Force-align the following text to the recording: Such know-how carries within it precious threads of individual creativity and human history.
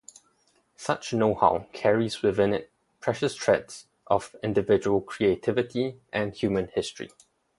Such 0.77 1.13
know-how 1.13 1.67
carries 1.73 2.23
within 2.23 2.55
it 2.55 2.71
precious 3.01 3.37
threads 3.37 3.85
of 4.07 4.35
individual 4.41 4.99
creativity 4.99 5.99
and 6.11 6.33
human 6.33 6.69
history. 6.69 7.11